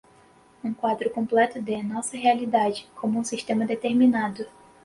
um 0.63 0.73
quadro 0.73 1.11
completo 1.11 1.61
de, 1.61 1.83
nossa 1.83 2.17
realidade, 2.17 2.89
como 2.95 3.19
um 3.19 3.23
sistema 3.23 3.67
determinado 3.67 4.47